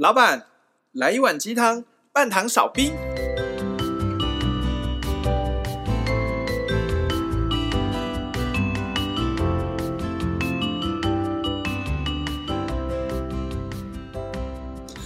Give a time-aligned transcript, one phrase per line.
[0.00, 0.46] 老板，
[0.92, 2.90] 来一碗鸡汤，半糖少冰。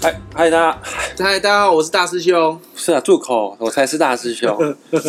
[0.00, 2.60] 嗨嗨，大家嗨，大家好，我是大师兄。
[2.76, 3.56] 是啊，住口！
[3.58, 4.56] 我才是大师兄。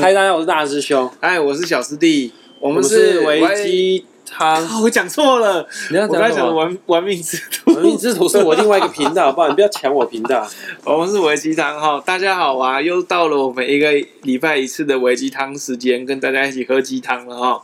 [0.01, 1.07] 嗨，大家好，我是大师兄。
[1.21, 2.33] 嗨，我是小师弟。
[2.59, 4.81] 我们是维鸡汤。
[4.81, 5.65] 我讲错了。
[5.91, 6.17] 你要讲什么？
[6.17, 7.73] 我刚才讲玩玩命之徒。
[7.73, 9.47] 玩命之徒是我另外一个频道，好不好？
[9.47, 10.45] 你不要抢我频道。
[10.83, 12.81] 我们是维鸡汤哈，大家好啊！
[12.81, 13.91] 又到了我们一个
[14.23, 17.61] 礼拜一次的维鸡汤时间，跟大家一起喝鸡汤了哈。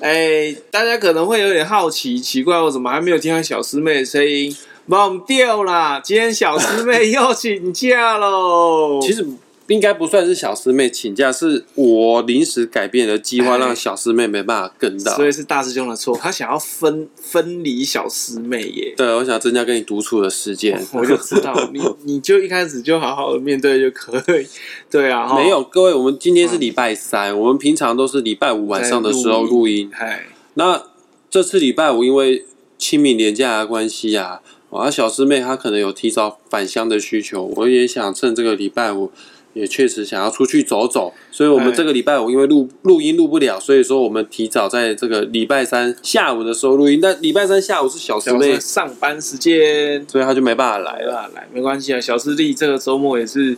[0.00, 4.56] 哎，大家可能会有点好奇，奇怪我怎么还没有听到小师妹的声音？
[4.86, 8.98] 忘掉啦，今天小师妹又请假喽。
[9.00, 9.24] 其实
[9.74, 15.14] 应该不算是小师妹请假，是我临时改变了计划，让小师妹没办法跟到。
[15.16, 18.94] 所以是大师兄的错，他想要分分离小师妹耶。
[18.96, 20.84] 对，我想增加跟你独处的时间。
[20.92, 24.46] 我就知道 你，你就一开始就好好的面对就可以。
[24.90, 29.88] 对啊，没有各位，我们今天是礼拜三，我们平常都是礼拜五晚上的时候录音。
[29.92, 30.82] 嗨，那
[31.30, 32.44] 这次礼拜五因为
[32.76, 34.40] 清明年假的关系啊。
[34.70, 39.10] 啊，小师妹她可能有提早返乡的需求，我也想趁这个礼拜五，
[39.52, 47.00] 也确实想要出去走走，所以我们这个礼拜五因为录录音录不了，所以说我们提早在这个礼拜三下午的时候录音。
[47.00, 51.28] 但礼拜三下午是小师妹上班时间，所以他就没办法来了。
[51.34, 53.56] 来，没关系啊，小师弟这个周末也是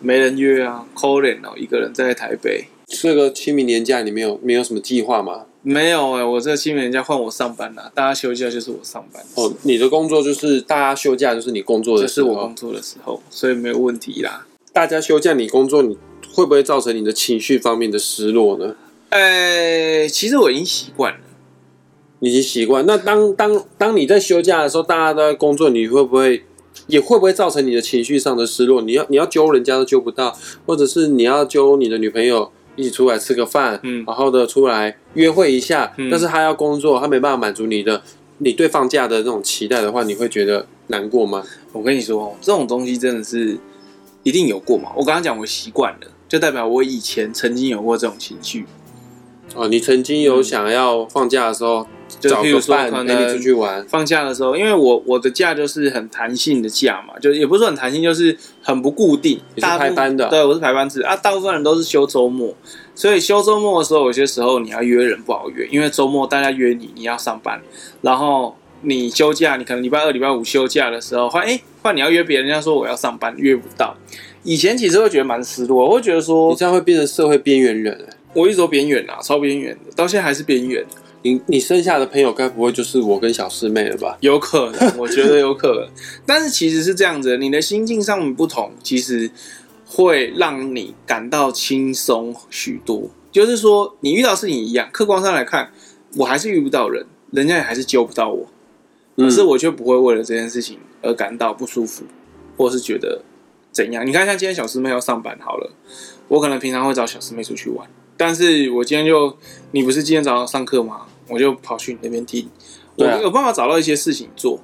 [0.00, 2.66] 没人约啊，可怜哦，一个人在台北。
[2.86, 5.46] 这个清明年假你没有没有什么计划吗？
[5.62, 9.22] 没有哎、欸，我这个清明年假换我上班了，大家休假就是我上班。
[9.36, 14.46] 哦，你的工作就是大家休假就是你工作的时候，就是我工作的时候，所以没有问题啦。
[14.72, 15.98] 大家休假你工作，你
[16.32, 18.74] 会不会造成你的情绪方面的失落呢？
[19.10, 21.20] 呃、欸，其实我已经习惯了，
[22.20, 22.84] 你已经习惯。
[22.86, 26.44] 那当当当你在休假的时候，大家都在工作，你会不会
[26.86, 28.80] 也会不会造成你的情绪上的失落？
[28.80, 32.50] 你要你要揪人家都揪不到，或者是你要揪你的女朋友？
[32.74, 38.02] 一起出来吃个饭，嗯，好好的出来约会一下，嗯，但是他要工作，他没办法满足你的，
[38.38, 41.44] 你对放假的那种期待的话，你会觉得难过吗？
[41.72, 43.58] 我跟你说，这种东西真的是
[44.22, 44.90] 一定有过嘛。
[44.96, 48.66] 我刚刚讲我习惯了，就代表我以前曾经有过这种情绪。
[49.54, 51.86] 哦，你曾经有想要放假的时候。
[52.20, 59.40] 就譬如说，可能出去玩，放假的时候，因为我我的假就是很弹性的假嘛，就也不是说很弹性，就是很不固定。
[59.54, 60.28] 你是排班的？
[60.28, 61.16] 对，我是排班制啊。
[61.16, 62.54] 大部分人都是休周末，
[62.94, 67.62] 所以休周末的时候，有些时候你要约人不好约，因为周末大家约你，你要上班，
[68.02, 73.96] 然后你休假，你可能礼拜二、礼拜五休假的时候，换哎换你要约别人，人家说我要上班，约不到。
[74.44, 78.08] 以前其实会觉得蛮失落，我会觉得说你这样会变成社会边缘人。
[78.34, 80.84] 我一直都边缘啊，超边缘的，到现在还是边缘。
[81.20, 84.16] 你你剩下的朋友该不会就是我跟小师妹了吧？
[84.20, 85.88] 有可能，我觉得有可能。
[86.26, 89.30] 但是其实是这样子，你的心境上面不同，其实
[89.86, 93.10] 会让你感到轻松许多。
[93.30, 95.70] 就是说，你遇到事情一样，客观上来看，
[96.16, 98.46] 我还是遇不到人，人家也还是救不到我，
[99.16, 102.04] 可是我却不会为了这件事情而感到不舒服，
[102.56, 103.22] 或是觉得
[103.70, 104.06] 怎样。
[104.06, 105.70] 你看，像今天小师妹要上班好了，
[106.28, 109.36] 我可能平常会找小师妹出去玩，但是我今天就，
[109.72, 111.06] 你不是今天早上上课吗？
[111.28, 112.48] 我就跑去你那边听，
[112.96, 114.60] 我有办法找到一些事情做。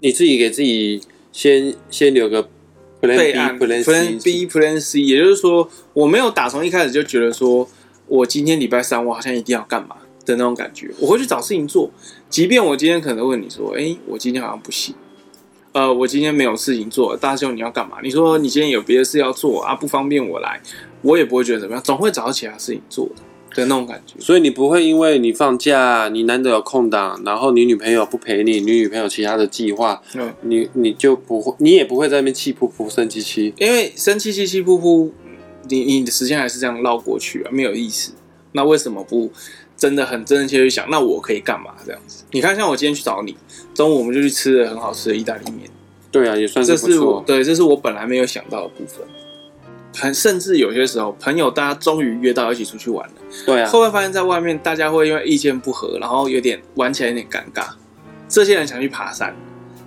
[0.00, 1.00] 你自己给自己
[1.32, 2.42] 先先留个
[3.00, 7.68] plan B、plan B、plan C，也就是说，我没有打从一开始就觉得说，
[8.06, 10.90] 我今天礼拜三我好像一定要干嘛的那种感觉。
[10.98, 11.90] 我会去找事情做，
[12.28, 14.94] 即便我今天可能问你说，哎，我今天好像不行，
[15.72, 17.98] 呃，我今天没有事情做，大兄你要干嘛？
[18.02, 20.60] 你说你今天有别的事要做啊，不方便我来，
[21.02, 23.22] 我也不会觉得怎么样，总会找到其他事情做的。
[23.54, 35.10] 的那种感觉，所以你不会因为你放假，你难得有空档，然后你女朋友不陪你，你女朋友其他的计划，嗯，你你就不会，你也不会在那边气噗噗、生气气，因为生气气、气噗噗，
[35.68, 38.12] 你你的时间还是这样绕过去啊，没有意思。
[38.52, 39.30] 那为什么不
[39.82, 42.22] 真的很真真切切去想，那我可以干嘛这样子？
[42.30, 43.36] 你看，像我今天去找你，
[43.74, 45.68] 中午我们就去吃了很好吃的意大利面，
[46.12, 46.86] 对啊，也算是不错。
[46.86, 49.04] 这是我对，这是我本来没有想到的部分。
[49.96, 53.14] 很甚至有些时候，朋友大家终于约到一起出去玩了。
[53.44, 57.66] 对啊，会不会发现在外面大家会因为意见不合，然后有点玩起来有点尴尬？
[58.28, 59.34] 这些人想去爬山，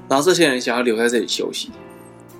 [0.10, 1.72] 然后这些人想要留在这里休息，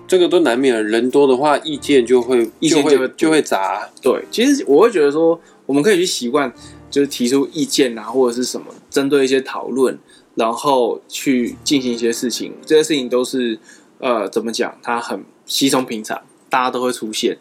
[0.06, 0.86] 这个都难免。
[0.86, 3.90] 人多的话，意见就会意见就会就会杂。
[4.02, 6.54] 对，其实我会觉得说，我们可以去习惯，
[6.96, 10.00] 就是提出意见啊，或者是什么，针对一些讨论，
[10.36, 12.54] 然后去进行一些事情。
[12.66, 13.60] 这些事情都是
[14.00, 14.78] 呃，怎么讲？
[14.82, 17.38] 它很稀松平常，大家都会出现。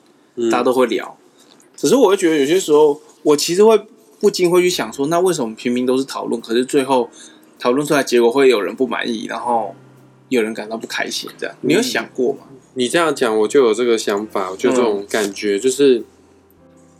[0.50, 1.16] 大家都会聊，
[1.76, 3.80] 只是我会觉得有些时候，我其实会
[4.18, 7.08] 不禁会去想说，那为什么平民都是讨论，可是最后
[7.60, 9.72] 讨论出来结果会有人不满意，然后
[10.30, 12.40] 有人感到不开心，这样你有想过吗？
[12.74, 16.02] 你这样讲，我就有这个想法，我就这种感觉，就是。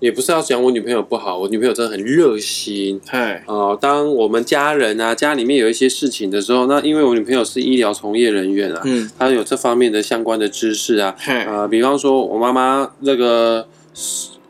[0.01, 3.01] 也不是要讲我女朋友不好，我女朋友真的很热心。
[3.07, 13.67] 嗨，哦，当我们家人啊，家里面有一些事情的时候，那因为我女朋友是医疗从业人员啊，嗯，她有这方面的相关的知识啊，啊、呃，比方说我妈妈那个。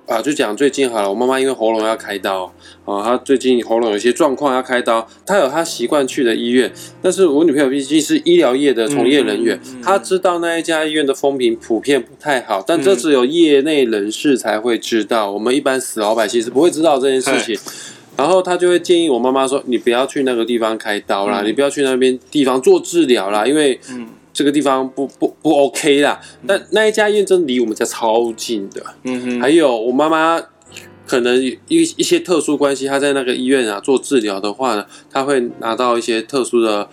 [0.07, 2.53] 啊，就讲最近好了，我妈妈因为喉咙要开刀，
[2.85, 6.71] 啊，她最近喉咙有些状况要开刀，她有她习惯去的医院，
[7.01, 17.59] 但是我女朋友毕竟是医疗业的从业人员，嗯嗯嗯、她知道那一家医院的风评普遍不太好，但这只有业内人士才会知道，我们一般死老百姓是不会知道这件事情，
[18.19, 23.81] 然后她就会建议我妈妈说，你不要去那个地方开刀啦，嗯、你不要去那边地方做治疗啦，因为
[24.35, 28.85] 这个地方不不不 OK 啦，但那一家医院真的离我们家超近的。
[29.05, 30.39] 嗯哼，还有我妈妈
[31.07, 36.89] 可能一一些特殊关系，她在那个医院啊做治疗的话呢，她会拿到一些特殊的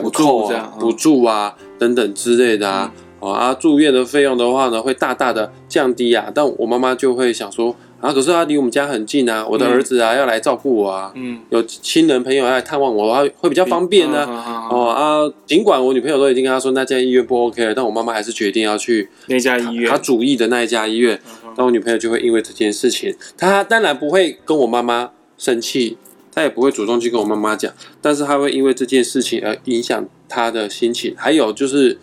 [0.00, 2.94] 补助啊、补助啊等等之类的啊。
[3.20, 6.30] 啊，住院的费用的话呢，会大大的降低啊。
[6.34, 7.76] 但我妈妈就会想说。
[8.00, 14.68] 啊，可是他离我们家很近啊，我的儿子啊、嗯、要来照顾我啊，嗯，有亲人朋友要来探望我的话，会比较方便呢、啊。
[14.70, 21.18] 哦啊，尽管我女朋友都已经跟他说那家医院不 OK 了，但我妈妈还是决定要去那家医院，他主意的那一家医院。
[21.56, 25.96] 那我女朋友就会因为这件事情，她当然不会跟我妈妈生气，
[26.30, 27.72] 她也不会主动去跟我妈妈讲，
[28.02, 31.14] 但是她会因为这件事情而影响她的心情。
[31.16, 31.98] 还有就是。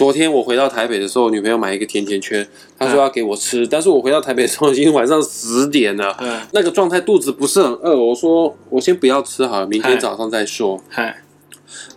[0.00, 2.48] 昨天我回到台北的时候，我女朋友买一个甜甜圈，
[2.78, 6.16] 她说要给我吃，但是我回到台北的时候已经晚上十点了，
[6.52, 10.82] 那个状态肚子不是很饿，我说我先不要吃好了，明天早上再说。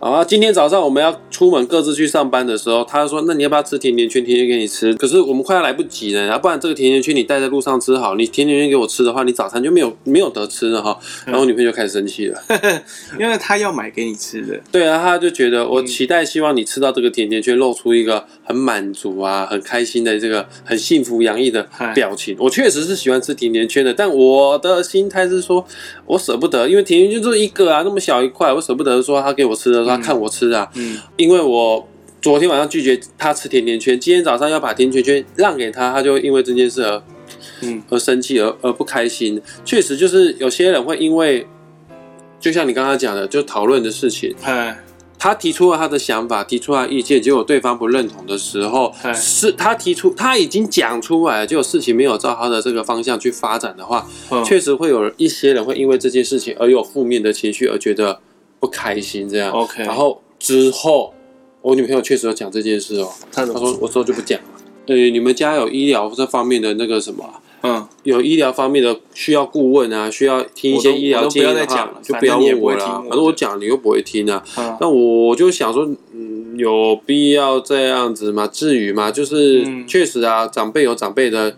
[0.00, 4.24] 啊，今天早上我们要出门各自去上班的时候，他说：“那你要不要吃甜甜圈？
[4.24, 10.98] 甜甜圈给你吃。”可是我们快要来不及了，然后不然这个甜甜圈你带在路上吃好，你甜甜圈给我吃的话，你早餐就没有没有得吃了哈。
[11.26, 12.42] 然后我女朋友就开始生气了，
[13.18, 14.60] 因为他要买给你吃的。
[14.70, 22.36] 对啊，他就觉得我期待希望你吃到这个甜甜圈，露出一个很满足啊、很开心的这个很幸福洋溢的表情。
[22.38, 25.64] 我确实是喜欢吃甜甜圈的，但我的心态是说，
[26.06, 29.84] 我舍不得，因为甜甜圈就一个啊，那么小一块，我舍不得说他给我吃的。
[29.84, 31.86] 他看我吃啊，嗯，因为我
[32.20, 37.02] 昨天晚上拒绝他吃甜甜圈，今天早上要把甜甜圈让给他，他就因为这件事而，
[37.60, 39.42] 嗯，而生气而而不开心。
[39.62, 41.46] 确实，就是有些人会因为，
[42.40, 44.34] 就像你刚刚讲的，就讨论的事情，
[45.18, 54.06] 他提出了他的想法，提出了意见，结果对方不认同的时候，是他提出他已经讲出来了，结果事情没有照他的这个方向去发展的话，
[54.42, 58.20] 确实会有一些人会因为这件事情而有负面的情绪，而觉得。
[58.64, 59.82] 不开心这样，OK。
[59.82, 61.12] 然后之后，
[61.60, 63.10] 我女朋友确实有讲这件事哦。
[63.30, 64.46] 她说：“我之后就不讲了。”
[64.88, 67.28] 呃，你们家有医疗这方面的那个什么？
[67.60, 73.02] 嗯，有医疗方面的需要顾问啊，需要听一些医疗建议的话，就不要问我了。
[73.02, 74.42] 反正我讲你又不会听啊。
[74.80, 78.46] 那我就想说，嗯，有必要这样子吗？
[78.46, 79.10] 至于吗？
[79.10, 81.54] 就是确实啊，长辈有长辈的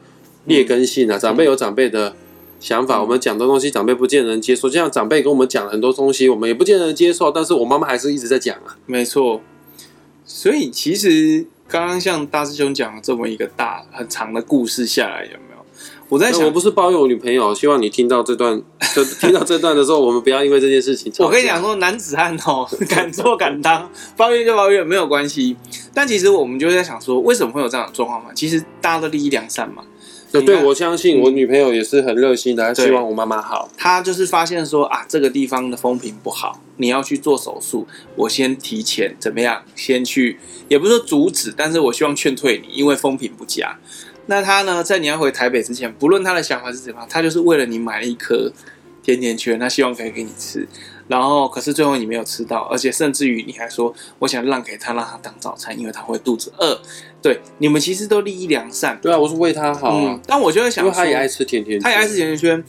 [0.47, 2.17] 劣根性啊，长辈有长辈的。
[2.59, 4.69] 想法，我们讲的东西，长辈不见得能接受。
[4.69, 7.31] 就像长辈跟我们讲很多东西，我们也不见得能接受。
[7.31, 8.77] 但是我妈妈还是一直在讲啊。
[8.87, 9.41] 没错。
[10.25, 15.65] 所以其实刚刚像大师兄讲了这么一个大很长的故事下来，有没有？
[16.09, 18.61] 我在想，我不是抱怨我女朋友，希望你听到这段，
[18.95, 21.13] 就听到这段的时候，我们不要因为这件事情。
[21.19, 25.57] 我跟你讲说，男子汉哦， 敢做敢当，抱怨就抱怨，没有关系。
[25.93, 28.31] 但其实我们就在想说，为什么会有这样的状况嘛？
[28.35, 29.83] 其实大家都利益两善嘛。
[30.33, 33.71] 对，我相信我女朋友也是很热心的，她希望我妈妈好。
[33.77, 39.63] 她就是发现说啊，这个地方的风评不好，你要去做手术，我先提前怎么样？
[39.75, 43.79] 先去，也不是说阻止，但是我希望劝退你，因为风评不佳。
[44.27, 48.53] 那她呢，在你要回台北之前，不论她的想法是怎么样，她就是为了你买了一颗
[49.03, 50.67] 甜甜圈，她希望可以给你吃。
[51.09, 56.81] 然后，可是最后你没有吃到，而且甚至于你还说，我想让给他，让他当早餐，因为他会肚子饿。
[57.23, 58.99] 对，你们其实都利益良善。
[59.01, 59.97] 对啊，我是为他好。
[59.97, 62.65] 嗯，但我就会想说，他也爱吃甜甜圈，他也爱吃甜甜圈，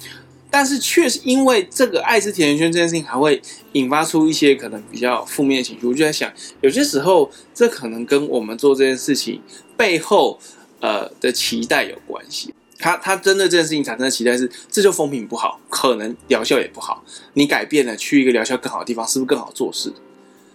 [0.52, 3.42] 但是确实因为这个爱吃甜甜圈这件事情，还会
[3.74, 5.88] 引发出一些可能比较负面的情绪。
[5.88, 9.42] 我就在想，有些时候这可能跟我们做这件事情
[9.76, 10.40] 背后
[10.80, 12.54] 呃的期待有关系。
[12.80, 17.04] 他他针对这件事情产生的期待是，这就风评不好，可能疗效也不好。
[17.34, 19.92] 你改变了，去一个疗效更好的地方，是不是更好做事？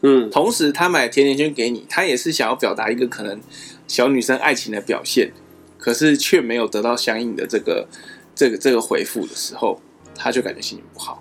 [0.02, 0.30] 嗯。
[0.30, 3.40] 同时，他买甜甜圈给你，他也是想要表达一个可能
[3.88, 5.32] 小女生爱情的表现，
[5.78, 7.88] 可是却没有得到相应的这个
[8.34, 9.80] 这个这个回复的时候，
[10.14, 11.20] 他就感觉心情不好。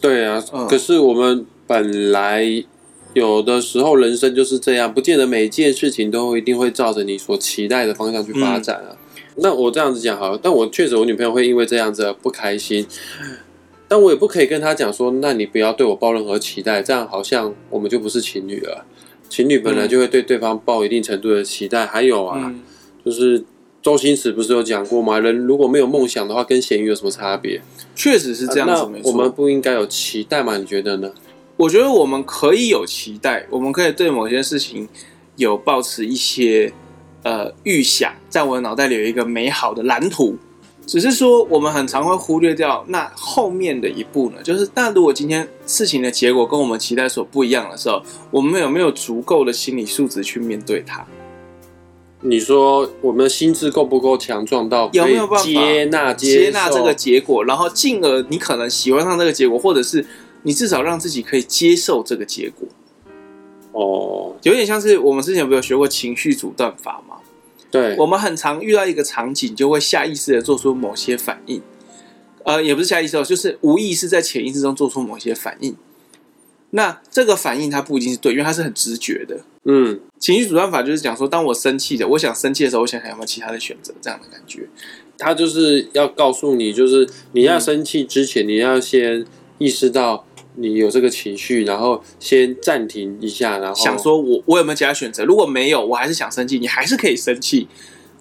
[0.00, 0.66] 对啊，嗯。
[0.66, 2.44] 可是我们本来
[3.14, 8.88] 有的时候人生就是这样，不见得每一件事情都一定会照着你所期待的方向去发展啊。
[8.90, 8.96] 嗯
[9.36, 12.86] 那我这样子讲好了，但我确实我女朋友会因为这样子不开心，
[13.88, 18.84] 但我也不可以跟她讲说，那你不要对我抱任何期待，这样好像我们就不是情侣了。
[19.28, 21.86] 情侣本来就会对对方抱一定程度的期待。
[21.86, 22.60] 嗯、还有啊，嗯、
[23.02, 23.42] 就是
[23.80, 25.18] 周星驰不是有讲过吗？
[25.18, 27.62] 人如果没有梦想的话，跟咸鱼有什么差别？
[27.94, 30.58] 确实是这样子，啊、我们不应该有期待吗？
[30.58, 31.10] 你觉得呢？
[31.56, 34.86] 我觉得我们可以有期待，我们可以对某些事情
[35.36, 36.72] 有抱持一些
[37.22, 40.36] 呃预想，在我的脑袋里有一个美好的蓝图。
[40.84, 44.42] 只是说，我们很常会忽略掉那后面的一步呢？
[44.42, 48.02] 就是，那如果今天事情的结果跟我们期待所不一样的时候，
[48.32, 51.06] 我们有没有足够的心理素质去面对它？
[52.22, 60.04] 你说，我们的心智够不够强壮到有没有办法接纳接纳这个结果，然后进而你可能喜欢上这个结果，或者是
[60.42, 62.66] 你至少让自己可以接受这个结果？
[63.72, 67.16] 哦，有点像是我们之前不有学过情绪阻断法吗？
[67.70, 71.62] 对，我们很常遇到一个场景，就会下意识的做出某些反应，
[72.44, 75.74] 呃，也不是下意识哦，就是无意识在潜意识中做出某些反应。
[76.74, 79.40] 那这个反应它不一定是对，因为它是很直觉的。
[79.64, 84.68] 嗯，情绪阻断法就是讲说，当我生气的，我想生气的时候，我想想有没有其他的选择，这样的感觉。
[85.16, 89.24] 他就是要告诉你，就是你要生气之前，嗯、你要先
[89.56, 90.26] 意识到。
[90.56, 95.24] 你有这个情绪，然后先暂停一下，然后想说我我有没有其他选择？
[95.24, 97.68] 如果没有，我还是想生气，你还是可以生气，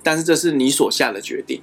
[0.02, 1.62] 但是这是你所下的决定。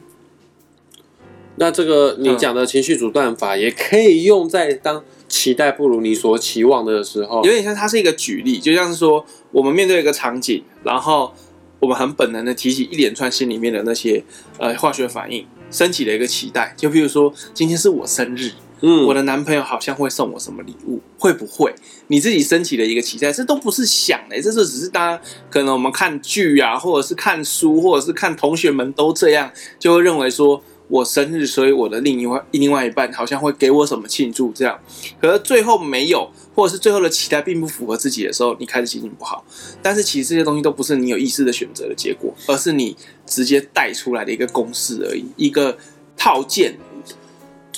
[1.57, 11.33] 那这个你讲的情绪阻断法也可以用在当期待不如你所期望的时候，有点像它是一个举例，就像是说我们面对一个场景，然后
[11.81, 14.23] 我们很本能的提起一连串心里面的那些
[14.59, 18.53] 呃化学反应，升起了一个期待，就比如说今天是我生日。
[18.81, 21.01] 嗯，我的男朋友好像会送我什么礼物？
[21.19, 21.75] 会不会
[22.07, 23.33] 你自己升起了一个期待？
[23.33, 34.79] 这都不是想的，这就只是大家可能我们看剧啊，或者是看书，或者是看同学们都这样，就会认为说我生日，所以我的另一外另外一半好像会给我什么庆祝这样。
[35.21, 39.45] 可是最后没有，或者是最后的期待并不符合自己的时候，你开始心情不好。
[39.83, 45.77] 但是其实这些东西都不是你有意识的选择的结果，而是你直接带出来的一个公式而已，一个
[46.17, 46.79] 套件。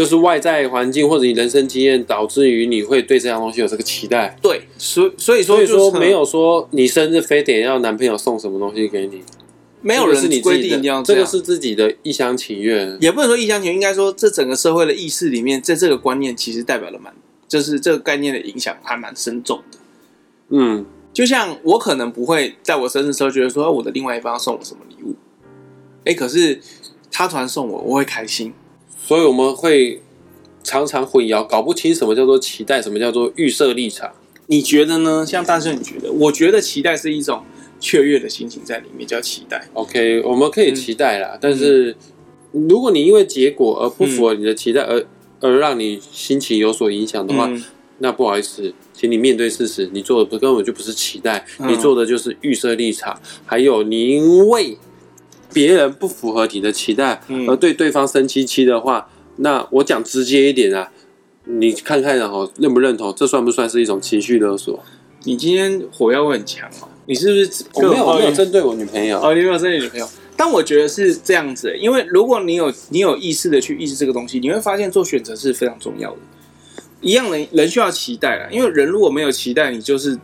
[0.01, 4.35] 就是外在环境或者你人生经验导致于你会对这样东西有这个期待。
[4.41, 9.23] 对，所所以说所以说没有说你生日非得要男朋友送什么东西给你，
[9.83, 17.13] 没有人是你规定一定要这，这个是自己的一厢情愿，也不能说一厢情愿，应该说这整个社会的意识里面，在这个观念其实代表了蛮，
[17.47, 19.79] 就是这个概念的影响还蛮深重的。
[20.49, 25.15] 嗯，就像我可能不会在我生日时候觉得说我的另外一方要送我什么礼物，
[26.07, 26.59] 哎，可是
[27.11, 28.55] 他突然送我，我会开心。
[29.11, 30.01] 所以我们会
[30.63, 34.09] 常常混淆，搞不清什么叫做期待，什么叫做预设立场。
[34.47, 35.27] 你觉得呢？
[35.27, 36.13] 像大圣，你觉得？
[36.13, 37.43] 我觉得期待是一种
[37.81, 39.69] 雀跃的心情在里面，叫期待。
[39.73, 41.97] OK，我们可以期待啦，嗯、但是
[42.53, 45.07] 如果你因为结果而不符合你的期待，而、嗯、
[45.41, 47.65] 而让你心情有所影响的话，嗯、
[47.99, 53.21] 那不好意思，请你面对事实，你做的不根本就不是期待，嗯、你做的就是预设立场。
[53.45, 54.79] 还有，你因为。
[55.53, 60.91] 别人不符合你的期待，而对对方生气气的话，嗯、那我讲直接一点啊，
[61.45, 63.13] 你看看然后认不认同？
[63.17, 64.83] 这算不算是一种情绪勒索？
[65.25, 67.65] 你今天火药味很强哦，你是不是？
[67.75, 70.09] 我没有，我没有针对我女朋友哦，你没有针对女朋友。
[70.37, 76.19] 但我觉得是这样子，因为如果你有你有意识的去意识这个东西，你会发现做选择是非常重要的。
[77.03, 80.19] 一样人人需要期待啦，因为人如果没有期待，你就是。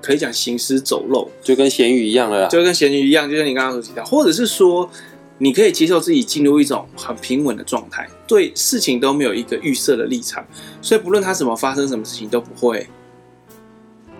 [0.00, 4.88] 可以讲行尸走肉，就跟咸鱼一样了啦，就跟咸鱼一样，就像你刚刚所提到，或者是说，
[5.38, 10.46] 你可以接受自己进入一种很平稳的状态，对事情都没有一个预设的立场，
[10.80, 12.86] 所以不论它什么发生，什么事情都不会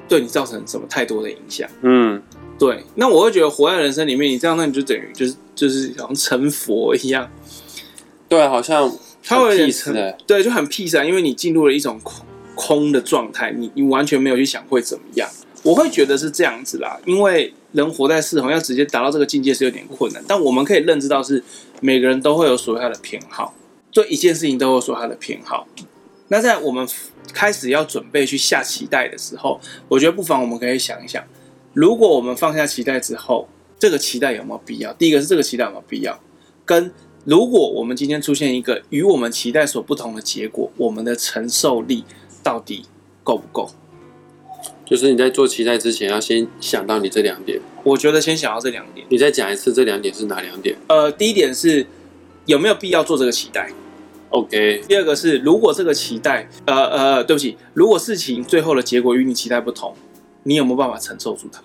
[0.09, 1.69] 对你造成什么太多的影响。
[1.83, 2.21] 嗯，
[2.59, 2.83] 对。
[2.97, 7.31] 那我会觉得活在人生里面，你这样，那你就等于就是就是好像成佛一样。
[8.29, 9.95] 对，好像他会有点成，
[10.27, 12.01] 对，就很 peace 啊，因为你进入了一种
[12.57, 15.31] 空的状态，你你完全没有去想会怎么样。
[15.63, 20.25] 我会觉得是这样子啦，因为人活在世，好像直接达到这个境界是有点困难。
[20.27, 21.43] 但我们可以认知到，是
[21.81, 23.55] 每个人都会有所谓他的偏好，
[23.93, 25.67] 对一件事情都有所他的偏好。
[26.29, 26.87] 那在我们
[27.33, 31.23] 开始要准备去下期待的时候，我觉得不妨我们可以想一想，
[31.73, 33.49] 如果我们放下期待之后，
[33.79, 34.93] 这个期待有没有必要？
[34.95, 36.21] 第一个是这个期待有没有必要？
[36.65, 36.93] 跟
[37.25, 42.05] 如果我们今天出现一个与我们期待所不同的结果，我们的承受力
[42.47, 42.85] 到底
[43.25, 43.69] 够不够？
[44.85, 47.61] 就是你在做期待之前，要先想到你这两点。
[47.83, 49.05] 我觉得先想到这两点。
[49.11, 50.77] 你再讲一次，这两点是哪两点？
[50.87, 51.85] 呃，第一点是
[52.45, 53.69] 有没有必要做这个期待
[54.31, 54.85] ？OK。
[54.87, 59.93] 第二个是，如果这个期待，呃呃，对不起，如果事情最后的结果与你期待不同，
[60.45, 61.61] 你有没有办法承受住它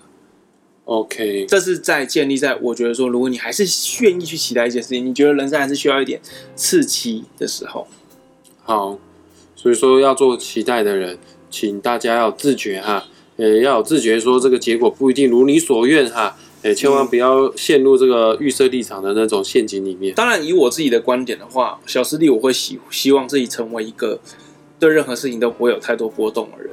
[0.86, 1.46] ？OK。
[1.46, 3.62] 这是在建立在我觉得说，如果你还是
[4.02, 6.20] 愿意去期待一件事情，你觉得人生还是需要一点
[6.56, 7.86] 刺激的时候。
[8.64, 8.98] 好，
[9.62, 11.16] 所以说要做期待的人。
[11.48, 13.04] 请大家要自觉哈，
[13.36, 16.34] 呃，要有自觉，说这个结果不一定如你所愿哈。
[16.62, 20.14] 哎，千万不要陷入这个预设立场的那种陷阱里面。
[20.14, 24.18] 当然，以我自己的观点的话，小师弟我会希希望自己成为一个
[24.78, 26.72] 对任何事情都不会有太多波动的人。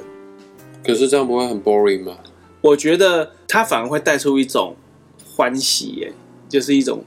[0.82, 2.16] 可是这样不会很 boring 吗？
[2.62, 4.74] 我觉得他反而会带出一种
[5.36, 6.12] 欢喜，耶，
[6.48, 7.04] 就是一种。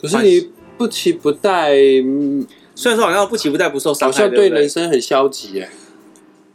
[0.00, 1.74] 可是你不期不待，
[2.74, 5.70] 虽然说好像不期不待不受伤害，好像对人生很消极，耶。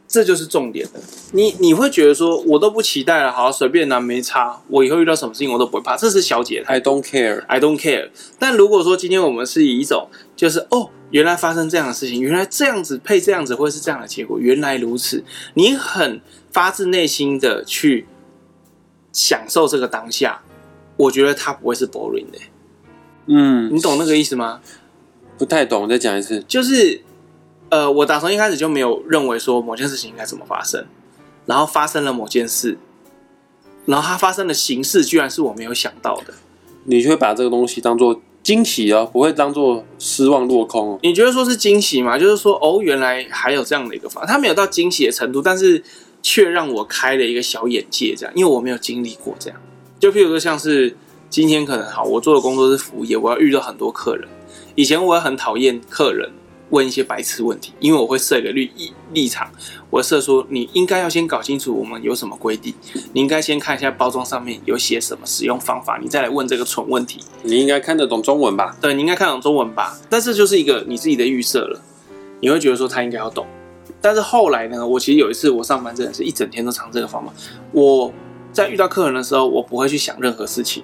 [0.09, 1.01] 这就是重点了。
[1.33, 4.61] 你你会觉得说，我都不期待了，好随便拿没差。
[4.69, 6.63] 我以后遇到什么事情我都不会怕，这是小姐。
[6.65, 8.09] I don't care, I don't care。
[8.39, 15.25] 但如果说今天我们是以一种，就是哦，原来发生这样的事情，原来这样子配这样子会是这样的结果，原来如此。
[15.55, 16.21] 你很
[16.53, 18.07] 发自内心的去
[19.11, 20.41] 享受这个当下，
[20.95, 22.39] 我觉得它不会是 boring 的。
[23.25, 24.61] 嗯，你懂那个意思吗？
[25.37, 26.43] 不太懂，我再讲一次。
[26.47, 27.01] 就是。
[27.69, 30.85] 呃，我打从一开始就没有认为说某件事情应该怎么发生，
[31.45, 32.77] 然后发生了某件事，
[33.85, 36.33] 然后它发生的形式居然是我没有想到的，
[36.85, 40.99] 你就会把这个东西当做惊喜哦，不会当做失望落空哦。
[41.03, 42.17] 你觉得说是惊喜吗？
[42.17, 45.83] 就是说哦，原来还有这样的一个方法，它没有到惊喜的程度，但是
[46.21, 49.59] 却让我开了一个小眼界，这样，因为我没有经历过这样。
[49.99, 50.95] 就譬如说，像是
[51.29, 54.25] 今天可能好，我做的工作是服务业，我要遇到很多客人，
[54.77, 56.31] 以前我也很讨厌客人。
[56.69, 58.69] 问一些白痴问题，因为我会设一个立
[59.13, 59.49] 立场，
[59.89, 62.73] 我设说你应该要先搞清楚我们有什么规定，
[63.13, 67.21] 你应该先看一下包装上面有写什么使用方法，你再来问这个蠢问题。
[67.43, 68.75] 你应该看得懂中文吧？
[68.81, 69.97] 对，你应该看懂中文吧？
[70.09, 71.81] 但是就是一个你自己的预设了，
[72.41, 73.47] 你会觉得说他应该要懂。
[74.01, 77.31] 但是后来呢，我其实有一次我上班真的是一整天都尝这个方法。
[77.71, 78.11] 我
[78.51, 80.83] 在遇到客人的时候，我不会去想任何事情，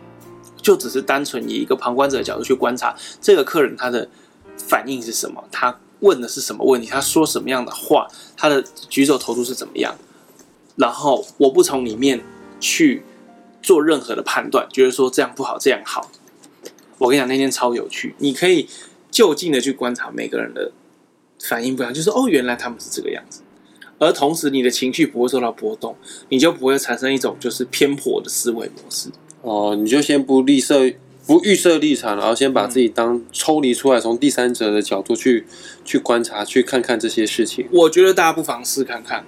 [0.63, 4.09] 就只是单纯以一个旁观者的角度去观察这个客人他的。
[4.55, 5.43] 反应是什么？
[5.51, 6.87] 他问的是什么问题？
[6.87, 8.07] 他说什么样的话？
[8.37, 9.95] 他的举手投足是怎么样？
[10.75, 12.23] 然后我不从里面
[12.59, 13.01] 去
[13.63, 16.11] 做任何的判断，觉得说这样不好，这样好。
[16.99, 18.69] 我跟你讲，那天超有趣，你可以
[19.09, 20.71] 就近的去观察每个人的
[21.41, 23.41] 反应不一样，就是哦，原来他们是这个样子。
[23.97, 25.95] 而同时，你的情绪不会受到波动，
[26.29, 29.09] 你就不会产生一种就是偏颇的思维模式。
[29.43, 30.91] 哦，你就先不立设。
[31.25, 35.45] 不预设立场，然后先把自己当抽离出来，从第三者的角度去
[35.85, 37.65] 去观察，去看看这些事情。
[37.71, 39.23] 我觉得大家不妨试看看。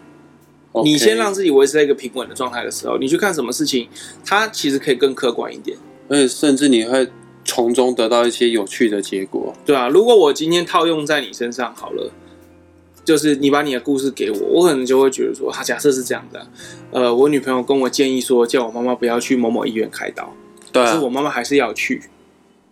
[0.83, 3.87] 你先让自己维持在一个平稳的状态的时候，你去看什么事情，
[4.25, 5.77] 它其实可以更客观一点，
[6.09, 7.07] 而且甚至你会
[7.45, 9.53] 从中得到一些有趣的结果。
[9.65, 12.11] 对啊，如果我今天套用在你身上好了，
[13.05, 16.47] 就是你把你的故事给我，我可能就会觉得说，他假设是这样的，
[16.91, 20.33] 呃，我女朋友跟我建议说，叫我妈妈不要去某某医院开刀。
[20.71, 22.01] 对可是我妈妈还是要去，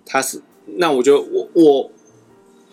[0.05, 0.41] 她是
[0.77, 1.91] 那我就我我，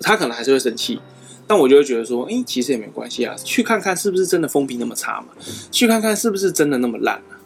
[0.01, 0.99] 她可能还是会生气，
[1.47, 5.29] 但我就会觉得说，哎、欸，其实也没关系啊，去看看是不是真的风评那么差嘛，
[5.71, 7.39] 去看看是不是真的那么烂啊。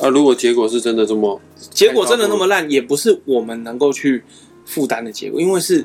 [0.00, 4.22] 啊，如果结果是真的这么，结果真的那么烂，也不是我们能够去
[4.64, 5.84] 负担的结果，因为是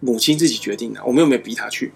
[0.00, 1.92] 母亲自己决定的，我们又没有逼她去。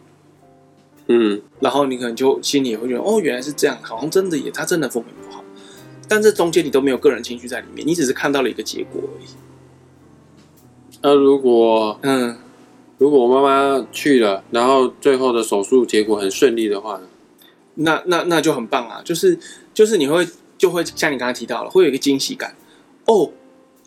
[1.08, 5.42] 嗯，然后你可能就心里也会觉得，哦，原来是这样，好像真的也，她真的风评不好。
[6.08, 9.26] 但这中间你都没有个人情绪在里面，你只是看到了一个结果而已。
[11.02, 12.36] 那如果嗯，
[12.98, 17.02] 如果我妈妈去了，然后最后的手术结果很顺利的话呢？
[17.76, 19.00] 那那那就很棒啊！
[19.04, 19.38] 就是
[19.72, 22.54] 就是你会就会像你刚才提到了，会有一个惊喜感
[23.06, 23.30] 哦，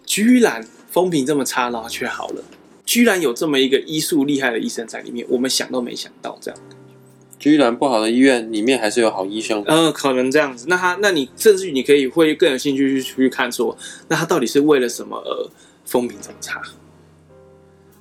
[0.06, 2.44] 居然风评这么差，然后却好了，
[2.86, 6.60] 居然有这么一个医术厉害的医生在里面，我们想都没想到这样。
[7.40, 10.66] 居然不好的医院里面还是有好医生，嗯、呃，可能这样子。
[10.70, 15.50] 那他，那你甚至于你可以会更有兴趣去去看说，那他到底是为了什么而
[15.84, 16.62] 风评这么差？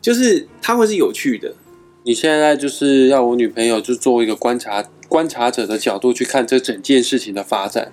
[0.01, 1.55] 就是他会是有趣的。
[2.05, 7.93] 你现在就是要我女朋友就作为一个观察观察者的角度去看这整件事情的发展。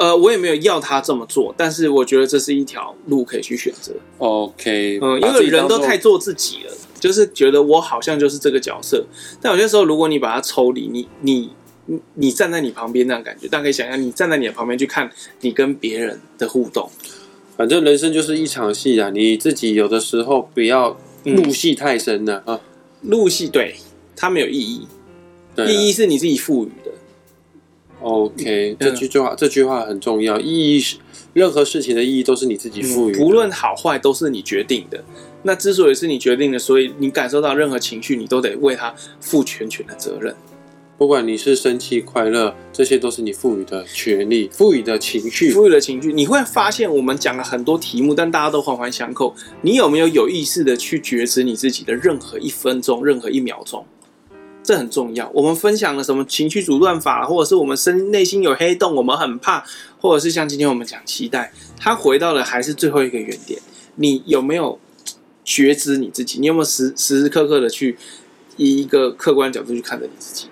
[0.00, 3.92] 呃，我也没有要他这么做，但是我觉得这是一条路可以去选择。
[4.16, 6.72] OK，嗯，因为人都太做自己了。
[6.98, 9.04] 就是觉得我好像就是这个角色，
[9.40, 11.50] 但有些时候，如果你把它抽离，你你
[12.14, 15.10] 你站在你旁边那样感觉，大家可以想象，你站在你的旁边去看
[15.40, 16.90] 你跟别人的互动。
[17.58, 22.60] 反正人生就是一场戏啊，你自己有的时候不要入戏太深了、嗯、啊。
[23.02, 23.76] 入戏对
[24.16, 24.86] 它没有意义，
[25.68, 26.79] 意义是你自己赋予的。
[28.00, 30.96] OK，这句话、嗯、这句话很重要，意义是
[31.32, 35.02] 任何事情的意义都是你自己赋予的，不论好坏都是你决定的。
[35.42, 40.34] 那之所以是你决定的，所以你感受到任何情绪，你都得为他负全权的责任。
[40.98, 46.12] 不管你是生气、快乐，这些都是你赋予的权利、赋予的情绪、赋予的情绪。
[46.12, 49.34] 你会发现，我们讲了很多题目，但大家都环环相扣。
[49.62, 53.82] 你有没有有意识的去觉知你自己的任何一分钟、任何一秒钟？
[54.62, 55.28] 这很重要。
[55.34, 59.64] 我们分享了什么情绪阻断法，或者是我们身内心有黑洞，我们很怕，
[59.98, 63.60] 或者是像今天我们讲期待，它回到了还是最后一个原点。
[63.96, 64.78] 你有没有
[65.44, 66.38] 觉知你自己？
[66.38, 67.98] 你有没有时时时刻刻的去
[68.56, 70.46] 以一个客观的角度去看着你自己？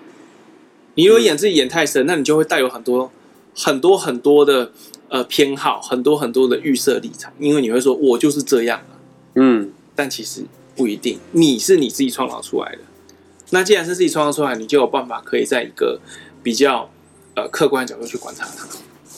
[0.95, 3.09] 你如果演自己演太深，那你就会带有很多
[3.55, 4.71] 很多很多的
[5.07, 8.81] 呃偏好，很多很多的预设立场，因为你会说我就是这样，
[9.35, 10.43] 嗯，但其实
[10.75, 12.79] 不一定，你是你自己创造出来的。
[13.51, 15.99] 那既然是自己创造出来，你就有办法可以在一个
[16.43, 16.89] 比较
[17.35, 18.67] 呃客观的角度去观察它。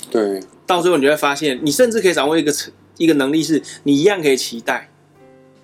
[0.10, 2.54] 对，到最后你就会发现，你甚至可以掌握一个
[2.98, 4.90] 一个能力，是你一样可以期待，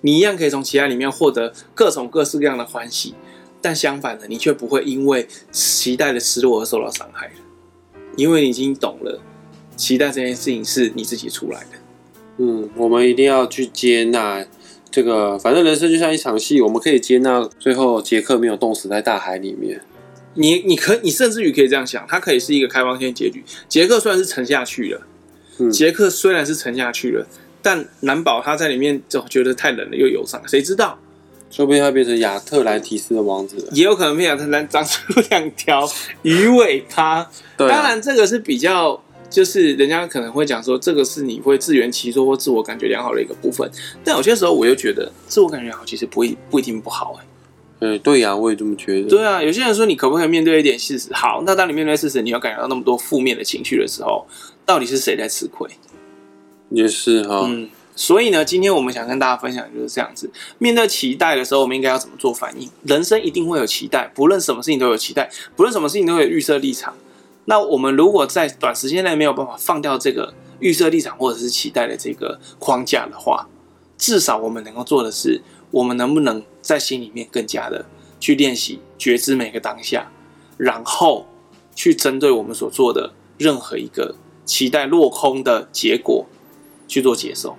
[0.02, 3.14] 你一样可以从期待里面获得各种各式各样的欢喜。
[3.60, 7.30] 但相反的，你却不会因为期待的失落而受到伤害，
[8.16, 9.20] 因为你已经懂了，
[9.76, 11.70] 期待这件事情是你自己出来的。
[12.36, 14.46] 嗯，我们一定要去接纳
[14.90, 19.80] 这个，反正人生就像一场戏，我们可以接纳最后杰克没有冻死在大海里面。
[20.34, 23.42] 你，你可，你甚至于可以这样想，它可以是一个开放性结局。
[23.68, 25.00] 杰克虽然是沉下去了，
[25.58, 27.26] 嗯，杰克虽然是沉下去了，
[27.60, 30.98] 但难保他在里面就觉得太冷了，又游上，谁知道？
[31.50, 35.88] 说不定他变成亚特兰提斯的王子，也有可能变亚特兰长出两条
[36.20, 37.26] 鱼尾巴。
[37.56, 43.70] 当然，这个是比较，就是人家可能会讲说，这个是你会自圆其说或自我感觉良好的一个部分。
[44.02, 47.24] 但有些时候，我又觉得自我感觉良好其实不会不一定不好哎。
[47.80, 49.08] 嗯，对呀，我也这么觉得。
[49.08, 51.12] 对啊，有些人说你可不可以面对一点事实？
[51.12, 54.26] 好，那当你面对事实，你要感觉到那么多负面的情绪的时候，
[54.66, 55.68] 到底是谁在吃亏？
[56.70, 57.42] 也是哈。
[57.48, 57.68] 嗯。
[57.94, 60.30] 所以呢，今天我们想跟大家分享就是这样子。
[60.58, 62.70] 面对期待的时候，我们应该要怎么做反应？
[62.84, 66.94] 人生一定会有期待，不论什么事情都有期待，不论什么事情都会有预设立场。
[67.48, 73.48] 那我们如果在短时间内没有办法放掉这个预设立场或者是期待的这个框架的话，
[73.96, 77.86] 至少我们能够做的是，我们能不能在心里面更加的
[78.20, 80.12] 去练习觉知每个当下，
[80.58, 81.26] 然后
[81.74, 86.26] 去针对我们所做的任何一个期待落空的结果
[86.86, 87.56] 去做接受。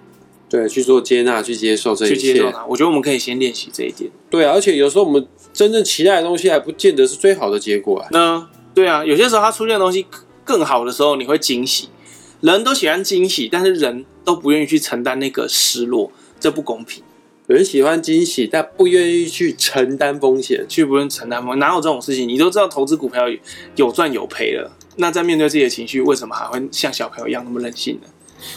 [0.48, 2.16] 对，去做接纳，去接受这一切。
[2.16, 2.64] 去接受它。
[2.68, 4.12] 我觉得我们可以先练习这一点。
[4.30, 8.08] 对啊，而且有时候我们真正期待的东西还不见得是最好的结果啊。
[8.12, 10.06] 那对啊，有些时候它出现的东西
[10.44, 11.90] 更好的时候，你会惊喜。
[12.42, 17.04] 人都喜欢惊喜，但是人都不愿意去承担那个失落，这不公平。
[17.48, 22.30] 有人喜欢惊喜，但不愿意去承担风险，去不愿承担风险，哪有这种事情？
[22.30, 23.26] 你都知道投资股票
[23.76, 28.10] 有赚有赔了，那在面对自己的情绪，为什么还会像小朋友一样那么任性呢？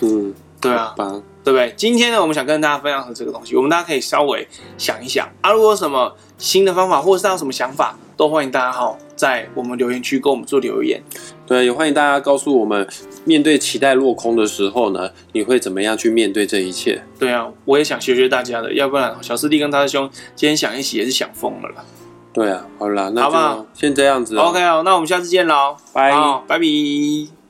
[0.03, 0.35] 嗯。
[0.61, 0.95] 对啊，
[1.43, 1.75] 对不对？
[1.77, 4.47] 今天呢，我们想跟大家分享的这个东西，我们大家可以稍微
[4.79, 5.51] 想一想啊。
[5.51, 11.01] 如果有什么新的方法，或者是大家有什么想法，都欢迎大家哈，在我们留言区跟我们做留言。
[11.47, 12.85] 对，也欢迎大家告诉我们，
[13.25, 17.01] 面对期待落空的时候呢，你会怎么样去面对这一切？
[17.21, 21.85] 对啊，我也想学学大家的，要不然小师弟跟他的兄今天想一起也是想疯了啦。
[22.33, 24.37] 对啊，好啦，那好吧，先这样子。
[24.37, 26.11] OK 哦，那我们下次见喽，拜
[26.49, 27.42] 拜拜。